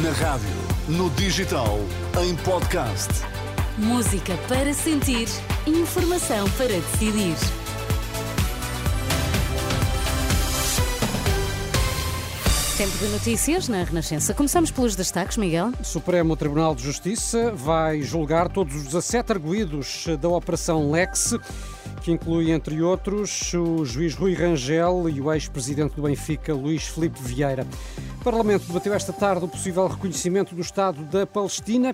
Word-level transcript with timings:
Na 0.00 0.10
rádio, 0.12 0.48
no 0.88 1.10
digital, 1.10 1.78
em 2.24 2.34
podcast. 2.36 3.10
Música 3.76 4.38
para 4.48 4.72
sentir, 4.72 5.28
informação 5.66 6.48
para 6.52 6.68
decidir. 6.68 7.36
Tempo 12.78 12.96
de 12.96 13.06
notícias 13.08 13.68
na 13.68 13.84
Renascença. 13.84 14.32
Começamos 14.32 14.70
pelos 14.70 14.96
destaques, 14.96 15.36
Miguel. 15.36 15.72
O 15.78 15.84
Supremo 15.84 16.36
Tribunal 16.36 16.74
de 16.74 16.84
Justiça 16.84 17.52
vai 17.52 18.00
julgar 18.00 18.48
todos 18.48 18.74
os 18.74 18.84
17 18.84 19.30
arguídos 19.30 20.06
da 20.18 20.30
Operação 20.30 20.90
Lex, 20.90 21.34
que 22.00 22.10
inclui, 22.10 22.50
entre 22.50 22.80
outros, 22.80 23.52
o 23.52 23.84
juiz 23.84 24.14
Rui 24.14 24.32
Rangel 24.32 25.06
e 25.10 25.20
o 25.20 25.30
ex-presidente 25.30 25.94
do 25.96 26.02
Benfica, 26.02 26.54
Luís 26.54 26.84
Filipe 26.84 27.22
Vieira. 27.22 27.66
O 28.22 28.24
Parlamento 28.24 28.68
debateu 28.68 28.94
esta 28.94 29.12
tarde 29.12 29.44
o 29.44 29.48
possível 29.48 29.84
reconhecimento 29.88 30.54
do 30.54 30.60
Estado 30.60 31.02
da 31.06 31.26
Palestina, 31.26 31.92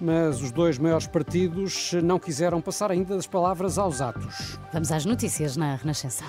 mas 0.00 0.40
os 0.40 0.50
dois 0.50 0.78
maiores 0.78 1.06
partidos 1.06 1.92
não 2.02 2.18
quiseram 2.18 2.62
passar 2.62 2.90
ainda 2.90 3.14
das 3.14 3.26
palavras 3.26 3.76
aos 3.76 4.00
atos. 4.00 4.58
Vamos 4.72 4.90
às 4.90 5.04
notícias 5.04 5.54
na 5.54 5.76
Renascença. 5.76 6.24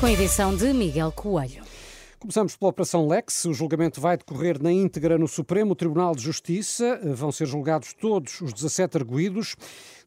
Com 0.00 0.06
a 0.06 0.12
edição 0.12 0.56
de 0.56 0.72
Miguel 0.72 1.12
Coelho. 1.12 1.62
Começamos 2.18 2.56
pela 2.56 2.70
Operação 2.70 3.06
Lex. 3.06 3.44
O 3.44 3.54
julgamento 3.54 4.00
vai 4.00 4.16
decorrer 4.16 4.60
na 4.60 4.72
íntegra 4.72 5.16
no 5.16 5.28
Supremo 5.28 5.76
Tribunal 5.76 6.16
de 6.16 6.22
Justiça. 6.22 7.00
Vão 7.14 7.30
ser 7.30 7.46
julgados 7.46 7.94
todos 7.94 8.40
os 8.40 8.52
17 8.52 8.96
arguídos. 8.96 9.54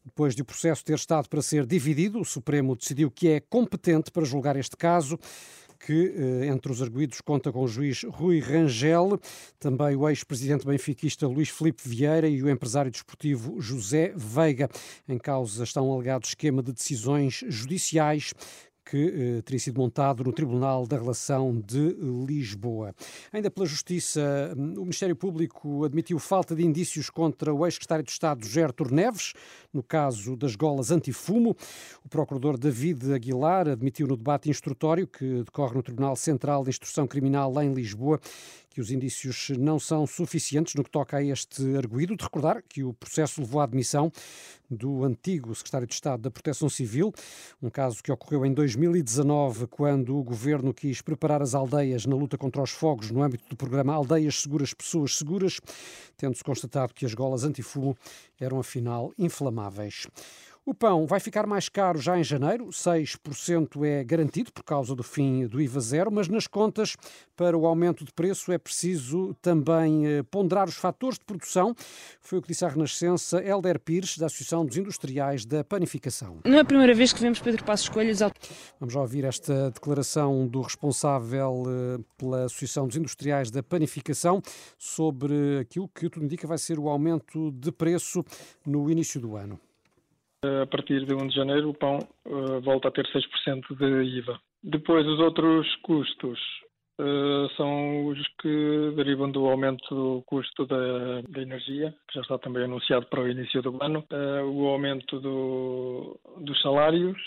Depois 0.04 0.34
de 0.34 0.42
o 0.42 0.44
processo 0.44 0.84
ter 0.84 0.96
estado 0.96 1.28
para 1.30 1.40
ser 1.40 1.64
dividido, 1.64 2.20
o 2.20 2.24
Supremo 2.24 2.76
decidiu 2.76 3.10
que 3.10 3.28
é 3.28 3.40
competente 3.40 4.10
para 4.10 4.24
julgar 4.24 4.56
este 4.56 4.76
caso 4.76 5.18
que 5.84 6.14
eh, 6.16 6.46
entre 6.46 6.70
os 6.70 6.80
arguídos 6.80 7.20
conta 7.20 7.52
com 7.52 7.62
o 7.62 7.68
juiz 7.68 8.04
Rui 8.04 8.38
Rangel, 8.38 9.18
também 9.58 9.96
o 9.96 10.08
ex-presidente 10.08 10.64
benfiquista 10.64 11.26
Luís 11.26 11.48
Filipe 11.48 11.82
Vieira 11.84 12.28
e 12.28 12.42
o 12.42 12.48
empresário 12.48 12.90
desportivo 12.90 13.60
José 13.60 14.12
Veiga. 14.16 14.68
Em 15.08 15.18
causa 15.18 15.64
estão 15.64 15.88
um 15.88 15.94
alegado 15.94 16.24
esquema 16.24 16.62
de 16.62 16.72
decisões 16.72 17.44
judiciais 17.48 18.32
que 18.84 19.38
eh, 19.38 19.42
teria 19.42 19.58
sido 19.58 19.80
montado 19.80 20.24
no 20.24 20.32
Tribunal 20.32 20.86
da 20.86 20.96
Relação 20.98 21.60
de 21.60 21.96
Lisboa. 22.26 22.94
Ainda 23.32 23.50
pela 23.50 23.66
Justiça, 23.66 24.54
hum, 24.56 24.74
o 24.76 24.80
Ministério 24.82 25.16
Público 25.16 25.84
admitiu 25.84 26.18
falta 26.18 26.54
de 26.54 26.64
indícios 26.64 27.08
contra 27.08 27.54
o 27.54 27.64
ex-secretário 27.66 28.04
de 28.04 28.10
Estado 28.10 28.46
Gertor 28.46 28.92
Neves, 28.92 29.32
no 29.72 29.82
caso 29.82 30.36
das 30.36 30.56
golas 30.56 30.90
antifumo. 30.90 31.56
O 32.04 32.08
procurador 32.08 32.58
David 32.58 33.12
Aguilar 33.12 33.68
admitiu 33.68 34.06
no 34.06 34.16
debate 34.16 34.50
instrutório 34.50 35.06
que 35.06 35.42
decorre 35.44 35.74
no 35.74 35.82
Tribunal 35.82 36.16
Central 36.16 36.64
de 36.64 36.70
Instrução 36.70 37.06
Criminal 37.06 37.52
em 37.62 37.72
Lisboa 37.72 38.20
que 38.72 38.80
os 38.80 38.90
indícios 38.90 39.50
não 39.58 39.78
são 39.78 40.06
suficientes 40.06 40.74
no 40.74 40.82
que 40.82 40.90
toca 40.90 41.18
a 41.18 41.22
este 41.22 41.76
arguído. 41.76 42.16
De 42.16 42.24
recordar 42.24 42.62
que 42.62 42.82
o 42.82 42.92
processo 42.92 43.40
levou 43.40 43.60
à 43.60 43.64
admissão 43.64 44.10
do 44.70 45.04
antigo 45.04 45.54
secretário 45.54 45.86
de 45.86 45.94
Estado 45.94 46.22
da 46.22 46.30
Proteção 46.30 46.68
Civil, 46.68 47.12
um 47.62 47.68
caso 47.68 48.02
que 48.02 48.10
ocorreu 48.10 48.46
em 48.46 48.54
2019, 48.54 49.66
quando 49.66 50.16
o 50.16 50.22
governo 50.22 50.72
quis 50.72 51.02
preparar 51.02 51.42
as 51.42 51.54
aldeias 51.54 52.06
na 52.06 52.16
luta 52.16 52.38
contra 52.38 52.62
os 52.62 52.70
fogos 52.70 53.10
no 53.10 53.22
âmbito 53.22 53.44
do 53.48 53.56
programa 53.56 53.92
Aldeias 53.94 54.40
Seguras, 54.40 54.72
Pessoas 54.72 55.16
Seguras, 55.16 55.60
tendo-se 56.16 56.42
constatado 56.42 56.94
que 56.94 57.04
as 57.04 57.12
golas 57.12 57.44
antifumo 57.44 57.96
eram 58.40 58.58
afinal 58.58 59.12
inflamáveis. 59.18 60.06
O 60.64 60.72
pão 60.72 61.08
vai 61.08 61.18
ficar 61.18 61.44
mais 61.44 61.68
caro 61.68 61.98
já 61.98 62.16
em 62.16 62.22
janeiro, 62.22 62.68
6% 62.68 63.84
é 63.84 64.04
garantido 64.04 64.52
por 64.52 64.62
causa 64.62 64.94
do 64.94 65.02
fim 65.02 65.44
do 65.48 65.60
IVA 65.60 65.80
zero, 65.80 66.12
mas 66.12 66.28
nas 66.28 66.46
contas 66.46 66.96
para 67.34 67.58
o 67.58 67.66
aumento 67.66 68.04
de 68.04 68.12
preço 68.12 68.52
é 68.52 68.58
preciso 68.58 69.34
também 69.42 70.06
eh, 70.06 70.22
ponderar 70.22 70.68
os 70.68 70.76
fatores 70.76 71.18
de 71.18 71.24
produção. 71.24 71.74
Foi 72.20 72.38
o 72.38 72.42
que 72.42 72.46
disse 72.46 72.64
a 72.64 72.68
Renascença 72.68 73.42
Helder 73.42 73.80
Pires, 73.80 74.16
da 74.16 74.26
Associação 74.26 74.64
dos 74.64 74.76
Industriais 74.76 75.44
da 75.44 75.64
Panificação. 75.64 76.38
Não 76.44 76.58
é 76.58 76.60
a 76.60 76.64
primeira 76.64 76.94
vez 76.94 77.12
que 77.12 77.20
vemos 77.20 77.40
Pedro 77.40 77.64
Passos 77.64 77.88
Coelho 77.88 78.16
Vamos 78.78 78.94
já 78.94 79.00
ouvir 79.00 79.24
esta 79.24 79.72
declaração 79.72 80.46
do 80.46 80.60
responsável 80.60 81.64
eh, 81.66 82.04
pela 82.16 82.44
Associação 82.44 82.86
dos 82.86 82.96
Industriais 82.96 83.50
da 83.50 83.64
Panificação 83.64 84.40
sobre 84.78 85.58
aquilo 85.58 85.88
que 85.88 86.08
tudo 86.08 86.24
indica 86.24 86.46
vai 86.46 86.58
ser 86.58 86.78
o 86.78 86.88
aumento 86.88 87.50
de 87.50 87.72
preço 87.72 88.24
no 88.64 88.88
início 88.88 89.20
do 89.20 89.34
ano. 89.34 89.58
A 90.44 90.66
partir 90.66 91.06
de 91.06 91.14
1 91.14 91.28
de 91.28 91.36
janeiro, 91.36 91.70
o 91.70 91.74
pão 91.74 91.98
uh, 92.26 92.60
volta 92.62 92.88
a 92.88 92.90
ter 92.90 93.06
6% 93.06 93.76
de 93.76 94.18
IVA. 94.18 94.40
Depois, 94.60 95.06
os 95.06 95.20
outros 95.20 95.72
custos 95.82 96.40
uh, 96.98 97.48
são 97.56 98.06
os 98.06 98.18
que 98.40 98.92
derivam 98.96 99.30
do 99.30 99.46
aumento 99.46 99.94
do 99.94 100.22
custo 100.26 100.66
da, 100.66 101.20
da, 101.28 101.42
energia, 101.42 101.94
que 102.08 102.14
já 102.14 102.22
está 102.22 102.38
também 102.38 102.64
anunciado 102.64 103.06
para 103.06 103.20
o 103.20 103.28
início 103.28 103.62
do 103.62 103.78
ano, 103.80 104.04
uh, 104.10 104.44
o 104.50 104.66
aumento 104.66 105.20
do, 105.20 106.18
dos 106.38 106.60
salários 106.60 107.20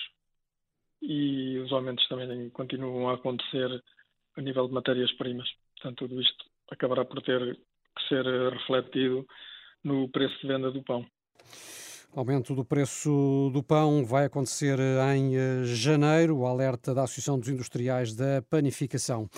e 1.02 1.58
os 1.60 1.72
aumentos 1.72 2.06
também 2.10 2.50
continuam 2.50 3.10
a 3.10 3.14
acontecer 3.14 3.82
a 4.36 4.42
nível 4.42 4.68
de 4.68 4.74
matérias-primas. 4.74 5.48
Portanto, 5.76 6.06
tudo 6.06 6.22
isto 6.22 6.46
acabará 6.70 7.06
por 7.06 7.22
ter 7.22 7.56
que 7.56 8.08
ser 8.10 8.26
refletido 8.52 9.26
no 9.86 10.10
preço 10.10 10.38
de 10.42 10.48
venda 10.48 10.70
do 10.70 10.84
pão. 10.84 11.06
Aumento 12.16 12.56
do 12.56 12.64
preço 12.64 13.50
do 13.52 13.62
pão 13.62 14.06
vai 14.06 14.24
acontecer 14.24 14.80
em 15.14 15.36
eh, 15.36 15.66
janeiro, 15.66 16.38
o 16.38 16.48
alerta 16.48 16.94
da 16.94 17.04
Associação 17.04 17.38
dos 17.38 17.50
Industriais 17.50 18.16
da 18.16 18.42
Panificação. 18.50 19.30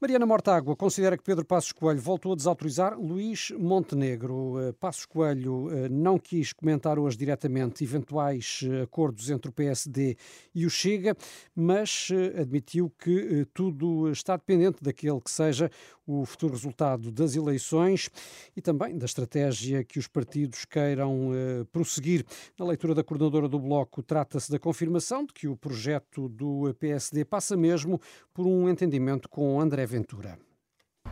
Mariana 0.00 0.24
Mortágua 0.24 0.76
considera 0.76 1.16
que 1.16 1.24
Pedro 1.24 1.44
Passos 1.44 1.72
Coelho 1.72 2.00
voltou 2.00 2.32
a 2.32 2.36
desautorizar 2.36 2.96
Luís 2.96 3.50
Montenegro. 3.58 4.56
Eh, 4.60 4.72
Passos 4.78 5.04
Coelho 5.04 5.68
eh, 5.72 5.88
não 5.88 6.20
quis 6.20 6.52
comentar 6.52 7.00
hoje 7.00 7.16
diretamente 7.16 7.82
eventuais 7.82 8.60
eh, 8.62 8.82
acordos 8.82 9.28
entre 9.28 9.50
o 9.50 9.52
PSD 9.52 10.16
e 10.54 10.64
o 10.64 10.70
Chega, 10.70 11.16
mas 11.52 12.10
admitiu 12.40 12.92
que 12.96 13.44
tudo 13.52 14.08
está 14.12 14.36
dependente 14.36 14.80
daquele 14.80 15.20
que 15.20 15.32
seja 15.32 15.68
o 16.06 16.24
futuro 16.24 16.52
resultado 16.54 17.10
das 17.10 17.34
eleições 17.34 18.08
e 18.56 18.62
também 18.62 18.96
da 18.96 19.04
estratégia 19.04 19.84
que 19.84 19.98
os 19.98 20.06
partidos 20.06 20.64
queiram 20.64 21.30
prosseguir. 21.70 22.24
Na 22.58 22.64
leitura 22.64 22.94
da 22.94 23.04
coordenadora 23.04 23.46
do 23.46 23.58
Bloco, 23.58 24.02
trata-se 24.02 24.50
da 24.50 24.58
confirmação 24.58 25.26
de 25.26 25.34
que 25.34 25.46
o 25.46 25.54
projeto 25.54 26.28
do 26.28 26.74
PSD 26.80 27.26
passa 27.26 27.56
mesmo 27.58 28.00
por 28.32 28.46
um 28.46 28.70
entendimento 28.70 29.28
com 29.28 29.60
André 29.60 29.84
Ventura. 29.88 30.38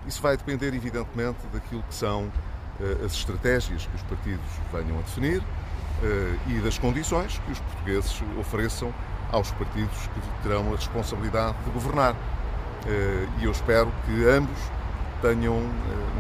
Isso 0.07 0.21
vai 0.21 0.37
depender, 0.37 0.75
evidentemente, 0.75 1.39
daquilo 1.53 1.83
que 1.83 1.95
são 1.95 2.27
uh, 2.27 3.05
as 3.05 3.13
estratégias 3.13 3.87
que 3.87 3.97
os 3.97 4.03
partidos 4.03 4.45
venham 4.71 4.99
a 4.99 5.03
definir 5.03 5.41
uh, 5.41 6.51
e 6.51 6.61
das 6.61 6.79
condições 6.79 7.39
que 7.39 7.53
os 7.53 7.59
portugueses 7.59 8.23
ofereçam 8.39 8.93
aos 9.33 9.51
partidos 9.53 9.97
que 10.09 10.43
terão 10.43 10.73
a 10.73 10.77
responsabilidade 10.77 11.57
de 11.65 11.71
governar. 11.71 12.13
Uh, 12.13 13.41
e 13.41 13.45
eu 13.45 13.51
espero 13.51 13.91
que 14.05 14.25
ambos 14.29 14.59
tenham 15.23 15.59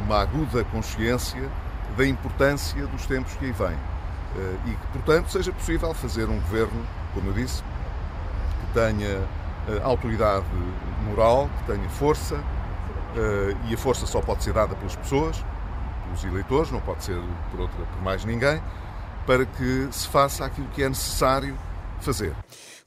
uma 0.05 0.23
aguda 0.23 0.65
consciência 0.65 1.49
da 1.97 2.06
importância 2.06 2.87
dos 2.87 3.06
tempos 3.06 3.34
que 3.34 3.44
aí 3.44 3.53
vêm 3.53 3.77
e 4.67 4.71
que, 4.71 4.87
portanto, 4.88 5.31
seja 5.31 5.53
possível 5.53 5.94
fazer 5.94 6.28
um 6.28 6.38
governo, 6.41 6.84
como 7.15 7.28
eu 7.28 7.33
disse, 7.34 7.62
que 7.62 8.75
tenha 8.75 9.23
autoridade 9.83 10.44
moral, 11.06 11.49
que 11.59 11.72
tenha 11.72 11.89
força, 11.91 12.43
e 13.69 13.75
a 13.75 13.78
força 13.78 14.06
só 14.06 14.21
pode 14.21 14.44
ser 14.44 14.53
dada 14.53 14.75
pelas 14.75 14.94
pessoas, 14.94 15.43
pelos 16.05 16.25
eleitores, 16.25 16.71
não 16.71 16.81
pode 16.81 17.05
ser 17.05 17.19
por, 17.50 17.61
outra, 17.61 17.84
por 17.87 18.03
mais 18.03 18.25
ninguém, 18.25 18.61
para 19.27 19.44
que 19.44 19.89
se 19.91 20.06
faça 20.09 20.44
aquilo 20.44 20.69
que 20.69 20.83
é 20.83 20.89
necessário 20.89 21.56
fazer. 22.00 22.34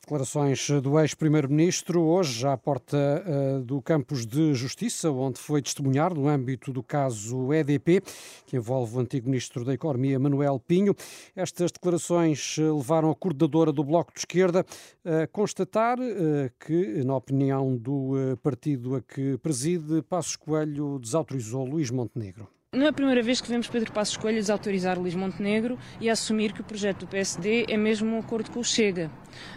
Declarações 0.10 0.68
do 0.82 1.00
ex-primeiro-ministro, 1.00 2.02
hoje 2.02 2.48
à 2.48 2.58
porta 2.58 2.98
uh, 2.98 3.64
do 3.64 3.80
Campos 3.80 4.26
de 4.26 4.56
Justiça, 4.56 5.12
onde 5.12 5.38
foi 5.38 5.62
testemunhar 5.62 6.16
no 6.16 6.28
âmbito 6.28 6.74
do 6.74 6.82
caso 6.82 7.54
EDP, 7.54 8.02
que 8.48 8.58
envolve 8.58 8.98
o 8.98 9.00
antigo 9.00 9.30
ministro 9.30 9.64
da 9.64 9.72
Economia, 9.72 10.18
Manuel 10.18 10.60
Pinho. 10.60 10.96
Estas 11.36 11.72
declarações 11.72 12.56
eh, 12.58 12.64
levaram 12.64 13.12
a 13.12 13.16
coordenadora 13.16 13.72
do 13.72 13.84
Bloco 13.84 14.12
de 14.12 14.22
Esquerda 14.22 14.66
a 15.06 15.28
constatar 15.28 16.00
uh, 16.00 16.50
que, 16.60 17.04
na 17.04 17.16
opinião 17.16 17.78
do 17.78 18.16
partido 18.42 18.96
a 18.96 19.02
que 19.04 19.38
preside, 19.38 20.02
Passos 20.02 20.36
Coelho 20.36 20.98
desautorizou 20.98 21.64
Luís 21.66 21.92
Montenegro. 21.92 22.48
Não 22.72 22.86
é 22.86 22.90
a 22.90 22.94
primeira 22.94 23.24
vez 23.24 23.42
que 23.42 23.50
vemos 23.50 23.68
Pedro 23.68 23.92
Passos 23.92 24.16
Coelho 24.16 24.38
desautorizar 24.38 25.00
Luís 25.00 25.16
Montenegro 25.16 25.76
e 26.00 26.08
assumir 26.08 26.54
que 26.54 26.62
o 26.62 26.64
projeto 26.64 27.00
do 27.00 27.08
PSD 27.08 27.66
é 27.68 27.76
mesmo 27.76 28.16
um 28.16 28.20
acordo 28.20 28.52
com 28.52 28.60
o 28.60 28.64
Chega. 28.64 29.10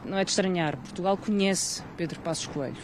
Não 0.02 0.16
é 0.16 0.24
de 0.24 0.30
estranhar, 0.30 0.78
Portugal 0.78 1.18
conhece 1.18 1.82
Pedro 1.94 2.18
Passos 2.20 2.46
Coelho. 2.46 2.74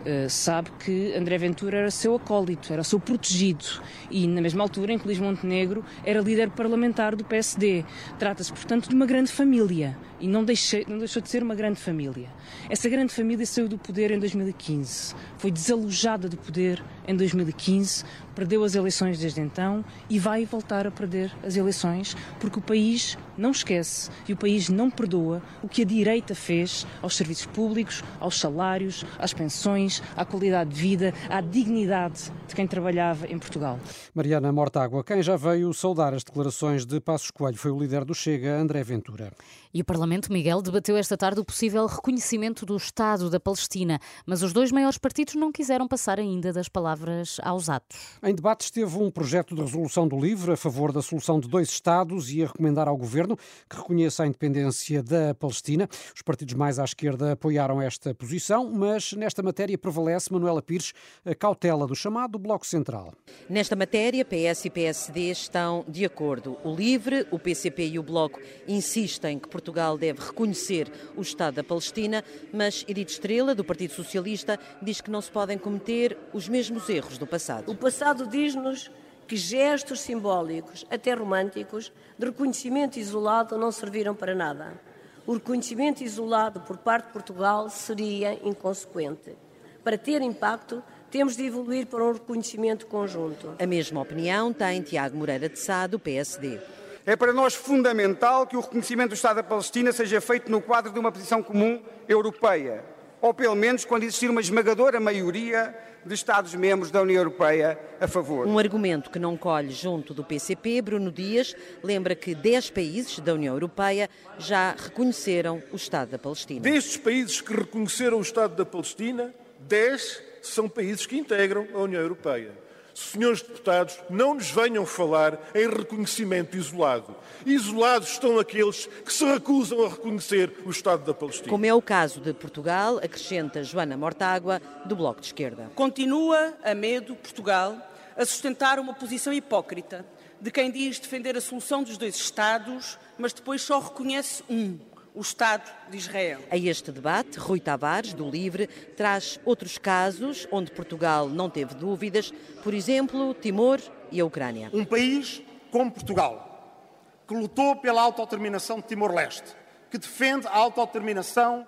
Uh, 0.00 0.30
sabe 0.30 0.70
que 0.82 1.14
André 1.14 1.36
Ventura 1.36 1.76
era 1.76 1.90
seu 1.90 2.14
acólito, 2.14 2.72
era 2.72 2.82
seu 2.82 2.98
protegido 2.98 3.66
e 4.10 4.26
na 4.26 4.40
mesma 4.40 4.62
altura 4.62 4.94
em 4.94 4.98
que 4.98 5.04
Luís 5.04 5.18
Montenegro 5.18 5.84
era 6.04 6.20
líder 6.20 6.50
parlamentar 6.50 7.14
do 7.14 7.22
PSD. 7.22 7.84
Trata-se, 8.18 8.50
portanto, 8.50 8.88
de 8.88 8.94
uma 8.94 9.04
grande 9.04 9.30
família 9.30 9.98
e 10.20 10.28
não, 10.28 10.40
não 10.40 10.98
deixou 10.98 11.22
de 11.22 11.28
ser 11.28 11.42
uma 11.42 11.54
grande 11.54 11.80
família. 11.80 12.28
Essa 12.68 12.88
grande 12.88 13.12
família 13.12 13.44
saiu 13.46 13.68
do 13.68 13.78
poder 13.78 14.10
em 14.10 14.18
2015, 14.18 15.14
foi 15.38 15.50
desalojada 15.50 16.28
do 16.28 16.36
poder 16.36 16.82
em 17.08 17.16
2015, 17.16 18.04
perdeu 18.34 18.62
as 18.62 18.74
eleições 18.74 19.18
desde 19.18 19.40
então 19.40 19.84
e 20.08 20.18
vai 20.18 20.44
voltar 20.44 20.86
a 20.86 20.90
perder 20.90 21.32
as 21.42 21.56
eleições 21.56 22.16
porque 22.38 22.58
o 22.58 22.62
país 22.62 23.16
não 23.36 23.50
esquece 23.50 24.10
e 24.28 24.32
o 24.32 24.36
país 24.36 24.68
não 24.68 24.90
perdoa 24.90 25.42
o 25.62 25.68
que 25.68 25.82
a 25.82 25.84
direita 25.84 26.34
fez 26.34 26.86
aos 27.00 27.16
serviços 27.16 27.46
públicos, 27.46 28.04
aos 28.20 28.38
salários, 28.38 29.04
às 29.18 29.32
pensões, 29.32 29.89
à 30.16 30.24
qualidade 30.24 30.70
de 30.70 30.80
vida, 30.80 31.14
à 31.28 31.40
dignidade 31.40 32.30
de 32.46 32.54
quem 32.54 32.66
trabalhava 32.66 33.26
em 33.26 33.38
Portugal. 33.38 33.78
Mariana 34.14 34.52
Mortágua, 34.52 35.02
quem 35.02 35.22
já 35.22 35.36
veio 35.36 35.72
saudar 35.72 36.14
as 36.14 36.24
declarações 36.24 36.84
de 36.84 37.00
Passos 37.00 37.30
Coelho 37.30 37.56
foi 37.56 37.70
o 37.70 37.78
líder 37.78 38.04
do 38.04 38.14
Chega, 38.14 38.56
André 38.56 38.82
Ventura. 38.82 39.32
E 39.72 39.80
o 39.80 39.84
Parlamento, 39.84 40.32
Miguel, 40.32 40.60
debateu 40.60 40.96
esta 40.96 41.16
tarde 41.16 41.38
o 41.38 41.44
possível 41.44 41.86
reconhecimento 41.86 42.66
do 42.66 42.76
Estado 42.76 43.30
da 43.30 43.38
Palestina, 43.38 44.00
mas 44.26 44.42
os 44.42 44.52
dois 44.52 44.72
maiores 44.72 44.98
partidos 44.98 45.36
não 45.36 45.52
quiseram 45.52 45.86
passar 45.86 46.18
ainda 46.18 46.52
das 46.52 46.68
palavras 46.68 47.38
aos 47.42 47.68
atos. 47.68 48.18
Em 48.20 48.34
debate 48.34 48.62
esteve 48.62 48.96
um 48.98 49.12
projeto 49.12 49.54
de 49.54 49.60
resolução 49.60 50.08
do 50.08 50.18
LIVRE 50.18 50.52
a 50.52 50.56
favor 50.56 50.90
da 50.90 51.00
solução 51.00 51.38
de 51.38 51.48
dois 51.48 51.68
Estados 51.68 52.32
e 52.32 52.42
a 52.42 52.46
recomendar 52.48 52.88
ao 52.88 52.96
Governo 52.96 53.36
que 53.68 53.76
reconheça 53.76 54.24
a 54.24 54.26
independência 54.26 55.04
da 55.04 55.34
Palestina. 55.34 55.88
Os 56.14 56.22
partidos 56.22 56.54
mais 56.54 56.80
à 56.80 56.84
esquerda 56.84 57.32
apoiaram 57.32 57.80
esta 57.80 58.12
posição, 58.12 58.70
mas 58.72 59.12
nesta 59.12 59.40
matéria 59.40 59.78
prevalece, 59.80 60.32
Manuela 60.32 60.62
Pires, 60.62 60.92
a 61.24 61.34
cautela 61.34 61.86
do 61.86 61.96
chamado 61.96 62.38
Bloco 62.38 62.66
Central. 62.66 63.12
Nesta 63.48 63.74
matéria, 63.74 64.24
PS 64.24 64.66
e 64.66 64.70
PSD 64.70 65.30
estão 65.30 65.84
de 65.88 66.04
acordo. 66.04 66.56
O 66.62 66.74
LIVRE, 66.74 67.26
o 67.30 67.38
PCP 67.38 67.88
e 67.88 67.98
o 67.98 68.02
Bloco 68.02 68.40
insistem 68.68 69.38
que 69.38 69.48
Portugal 69.48 69.98
deve 69.98 70.20
reconhecer 70.20 70.90
o 71.16 71.22
Estado 71.22 71.56
da 71.56 71.64
Palestina, 71.64 72.24
mas 72.52 72.84
Edith 72.86 73.10
Estrela, 73.10 73.54
do 73.54 73.64
Partido 73.64 73.94
Socialista, 73.94 74.58
diz 74.80 75.00
que 75.00 75.10
não 75.10 75.20
se 75.20 75.30
podem 75.30 75.58
cometer 75.58 76.16
os 76.32 76.48
mesmos 76.48 76.88
erros 76.88 77.18
do 77.18 77.26
passado. 77.26 77.70
O 77.70 77.74
passado 77.74 78.26
diz-nos 78.26 78.90
que 79.26 79.36
gestos 79.36 80.00
simbólicos, 80.00 80.84
até 80.90 81.14
românticos, 81.14 81.92
de 82.18 82.26
reconhecimento 82.26 82.98
isolado 82.98 83.56
não 83.56 83.70
serviram 83.70 84.12
para 84.12 84.34
nada. 84.34 84.80
O 85.24 85.34
reconhecimento 85.34 86.02
isolado 86.02 86.60
por 86.62 86.78
parte 86.78 87.06
de 87.06 87.12
Portugal 87.12 87.70
seria 87.70 88.34
inconsequente. 88.44 89.36
Para 89.82 89.96
ter 89.96 90.20
impacto, 90.20 90.82
temos 91.10 91.36
de 91.36 91.44
evoluir 91.44 91.86
para 91.86 92.04
um 92.04 92.12
reconhecimento 92.12 92.86
conjunto. 92.86 93.54
A 93.58 93.66
mesma 93.66 94.00
opinião 94.00 94.52
tem 94.52 94.82
Tiago 94.82 95.16
Moreira 95.16 95.48
de 95.48 95.58
Sá, 95.58 95.86
do 95.86 95.98
PSD. 95.98 96.58
É 97.06 97.16
para 97.16 97.32
nós 97.32 97.54
fundamental 97.54 98.46
que 98.46 98.56
o 98.56 98.60
reconhecimento 98.60 99.10
do 99.10 99.14
Estado 99.14 99.36
da 99.36 99.42
Palestina 99.42 99.90
seja 99.90 100.20
feito 100.20 100.50
no 100.50 100.60
quadro 100.60 100.92
de 100.92 100.98
uma 100.98 101.10
posição 101.10 101.42
comum 101.42 101.82
europeia, 102.06 102.84
ou 103.20 103.32
pelo 103.32 103.56
menos 103.56 103.84
quando 103.84 104.02
existir 104.02 104.30
uma 104.30 104.40
esmagadora 104.40 105.00
maioria 105.00 105.74
de 106.04 106.14
Estados-membros 106.14 106.90
da 106.90 107.02
União 107.02 107.18
Europeia 107.18 107.78
a 108.00 108.06
favor. 108.06 108.46
Um 108.46 108.58
argumento 108.58 109.10
que 109.10 109.18
não 109.18 109.36
colhe 109.36 109.70
junto 109.70 110.14
do 110.14 110.22
PCP, 110.22 110.80
Bruno 110.82 111.10
Dias 111.10 111.54
lembra 111.82 112.14
que 112.14 112.34
10 112.34 112.70
países 112.70 113.18
da 113.18 113.34
União 113.34 113.54
Europeia 113.54 114.08
já 114.38 114.74
reconheceram 114.78 115.62
o 115.72 115.76
Estado 115.76 116.10
da 116.10 116.18
Palestina. 116.18 116.60
Destes 116.60 116.96
países 116.96 117.40
que 117.40 117.54
reconheceram 117.54 118.18
o 118.18 118.22
Estado 118.22 118.54
da 118.54 118.64
Palestina, 118.64 119.34
10 119.70 120.22
são 120.42 120.68
países 120.68 121.06
que 121.06 121.16
integram 121.16 121.68
a 121.72 121.78
União 121.78 122.02
Europeia. 122.02 122.50
Senhores 122.92 123.40
deputados, 123.40 123.96
não 124.10 124.34
nos 124.34 124.50
venham 124.50 124.84
falar 124.84 125.38
em 125.54 125.68
reconhecimento 125.68 126.56
isolado. 126.56 127.14
Isolados 127.46 128.10
estão 128.10 128.36
aqueles 128.38 128.86
que 128.86 129.12
se 129.12 129.24
recusam 129.24 129.86
a 129.86 129.88
reconhecer 129.88 130.52
o 130.66 130.70
Estado 130.70 131.04
da 131.04 131.14
Palestina. 131.14 131.48
Como 131.48 131.64
é 131.64 131.72
o 131.72 131.80
caso 131.80 132.20
de 132.20 132.34
Portugal, 132.34 132.98
acrescenta 132.98 133.62
Joana 133.62 133.96
Mortágua, 133.96 134.60
do 134.84 134.96
Bloco 134.96 135.20
de 135.20 135.28
Esquerda. 135.28 135.70
Continua 135.76 136.52
a 136.64 136.74
medo 136.74 137.14
Portugal 137.14 137.76
a 138.16 138.26
sustentar 138.26 138.80
uma 138.80 138.92
posição 138.92 139.32
hipócrita 139.32 140.04
de 140.40 140.50
quem 140.50 140.70
diz 140.70 140.98
defender 140.98 141.36
a 141.36 141.40
solução 141.40 141.84
dos 141.84 141.96
dois 141.96 142.16
Estados, 142.16 142.98
mas 143.16 143.32
depois 143.32 143.62
só 143.62 143.78
reconhece 143.78 144.42
um 144.50 144.78
o 145.20 145.22
Estado 145.22 145.70
de 145.90 145.98
Israel. 145.98 146.40
A 146.50 146.56
este 146.56 146.90
debate, 146.90 147.38
Rui 147.38 147.60
Tavares, 147.60 148.14
do 148.14 148.26
Livre, 148.30 148.66
traz 148.66 149.38
outros 149.44 149.76
casos 149.76 150.48
onde 150.50 150.70
Portugal 150.70 151.28
não 151.28 151.50
teve 151.50 151.74
dúvidas, 151.74 152.32
por 152.64 152.72
exemplo, 152.72 153.34
Timor 153.34 153.78
e 154.10 154.18
a 154.18 154.24
Ucrânia. 154.24 154.70
Um 154.72 154.82
país 154.82 155.42
como 155.70 155.92
Portugal, 155.92 156.88
que 157.28 157.34
lutou 157.34 157.76
pela 157.76 158.00
autodeterminação 158.00 158.80
de 158.80 158.86
Timor-Leste, 158.86 159.54
que 159.90 159.98
defende 159.98 160.46
a 160.46 160.56
autodeterminação 160.56 161.66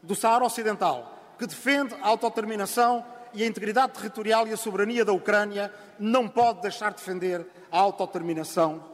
do 0.00 0.14
Saara 0.14 0.44
Ocidental, 0.44 1.34
que 1.36 1.48
defende 1.48 1.96
a 2.00 2.06
autodeterminação 2.06 3.04
e 3.34 3.42
a 3.42 3.46
integridade 3.48 3.94
territorial 3.94 4.46
e 4.46 4.52
a 4.52 4.56
soberania 4.56 5.04
da 5.04 5.12
Ucrânia, 5.12 5.74
não 5.98 6.28
pode 6.28 6.62
deixar 6.62 6.90
de 6.90 6.98
defender 6.98 7.44
a 7.72 7.78
autodeterminação 7.80 8.84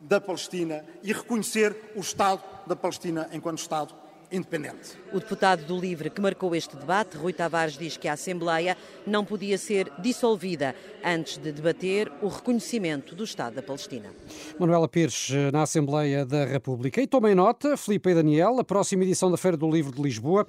da 0.00 0.22
Palestina 0.22 0.86
e 1.02 1.12
reconhecer 1.12 1.92
o 1.94 2.00
Estado 2.00 2.55
da 2.66 2.76
Palestina 2.76 3.28
enquanto 3.32 3.58
Estado 3.58 3.94
independente. 4.30 4.96
O 5.12 5.18
deputado 5.18 5.64
do 5.64 5.78
Livre 5.78 6.10
que 6.10 6.20
marcou 6.20 6.54
este 6.54 6.76
debate, 6.76 7.16
Rui 7.16 7.32
Tavares, 7.32 7.76
diz 7.76 7.96
que 7.96 8.08
a 8.08 8.12
Assembleia 8.14 8.76
não 9.06 9.24
podia 9.24 9.56
ser 9.56 9.90
dissolvida 9.98 10.74
antes 11.04 11.38
de 11.38 11.52
debater 11.52 12.10
o 12.20 12.28
reconhecimento 12.28 13.14
do 13.14 13.24
Estado 13.24 13.54
da 13.54 13.62
Palestina. 13.62 14.10
Manuela 14.58 14.88
Pires, 14.88 15.30
na 15.52 15.62
Assembleia 15.62 16.26
da 16.26 16.44
República. 16.44 17.00
E 17.00 17.06
tomem 17.06 17.34
nota, 17.34 17.76
Filipe 17.76 18.10
e 18.10 18.14
Daniel, 18.14 18.58
a 18.58 18.64
próxima 18.64 19.04
edição 19.04 19.30
da 19.30 19.36
Feira 19.36 19.56
do 19.56 19.70
Livro 19.70 19.94
de 19.94 20.02
Lisboa 20.02 20.46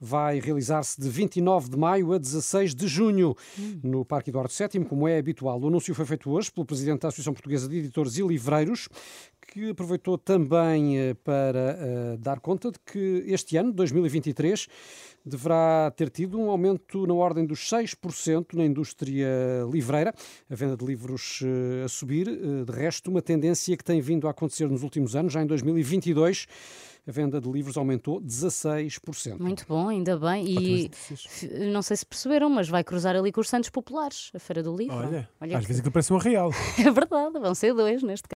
vai 0.00 0.40
realizar-se 0.40 1.00
de 1.00 1.08
29 1.08 1.70
de 1.70 1.76
maio 1.76 2.12
a 2.12 2.18
16 2.18 2.74
de 2.74 2.88
junho 2.88 3.36
no 3.82 4.04
Parque 4.04 4.30
Eduardo 4.30 4.52
VII, 4.52 4.84
como 4.84 5.06
é 5.06 5.18
habitual. 5.18 5.60
O 5.60 5.68
anúncio 5.68 5.94
foi 5.94 6.06
feito 6.06 6.30
hoje 6.30 6.50
pelo 6.50 6.64
Presidente 6.66 7.02
da 7.02 7.08
Associação 7.08 7.34
Portuguesa 7.34 7.68
de 7.68 7.78
Editores 7.78 8.16
e 8.16 8.22
Livreiros, 8.22 8.88
que 9.52 9.70
aproveitou 9.70 10.16
também 10.16 10.96
eh, 10.96 11.14
para 11.14 11.76
uh, 11.76 12.18
dar 12.18 12.38
conta 12.38 12.70
de 12.70 12.78
que 12.78 13.19
este 13.26 13.56
ano, 13.56 13.72
2023, 13.72 14.66
deverá 15.24 15.92
ter 15.96 16.10
tido 16.10 16.38
um 16.38 16.50
aumento 16.50 17.06
na 17.06 17.14
ordem 17.14 17.44
dos 17.44 17.60
6% 17.70 18.54
na 18.54 18.64
indústria 18.64 19.28
livreira, 19.70 20.14
a 20.48 20.54
venda 20.54 20.76
de 20.76 20.84
livros 20.84 21.40
uh, 21.42 21.84
a 21.84 21.88
subir, 21.88 22.28
uh, 22.28 22.64
de 22.64 22.72
resto, 22.72 23.10
uma 23.10 23.22
tendência 23.22 23.76
que 23.76 23.84
tem 23.84 24.00
vindo 24.00 24.26
a 24.26 24.30
acontecer 24.30 24.68
nos 24.68 24.82
últimos 24.82 25.14
anos, 25.14 25.32
já 25.32 25.42
em 25.42 25.46
2022 25.46 26.46
a 27.06 27.12
venda 27.12 27.40
de 27.40 27.50
livros 27.50 27.76
aumentou 27.76 28.20
16%. 28.20 29.38
Muito 29.38 29.64
bom, 29.66 29.88
ainda 29.88 30.18
bem. 30.18 30.44
E 30.46 30.90
não 31.72 31.82
sei 31.82 31.96
se 31.96 32.06
perceberam, 32.06 32.50
mas 32.50 32.68
vai 32.68 32.84
cruzar 32.84 33.16
ali 33.16 33.32
com 33.32 33.40
os 33.40 33.48
Santos 33.48 33.70
Populares, 33.70 34.30
a 34.34 34.38
Feira 34.38 34.62
do 34.62 34.76
Livro. 34.76 34.96
Olha, 34.96 35.28
Olha 35.40 35.56
às 35.56 35.62
que... 35.62 35.68
vezes 35.68 35.80
aquilo 35.80 35.92
parece 35.92 36.12
um 36.12 36.18
real. 36.18 36.50
é 36.78 36.90
verdade, 36.90 37.38
vão 37.38 37.54
ser 37.54 37.74
dois 37.74 38.02
neste 38.02 38.28
caso. 38.28 38.28